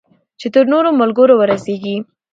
چې 0.39 0.47
تر 0.53 0.65
نورو 0.73 0.89
ملګرو 1.01 1.33
ورسیږي. 1.37 1.95